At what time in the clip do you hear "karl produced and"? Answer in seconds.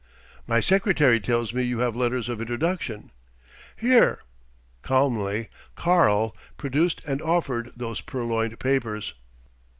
5.75-7.21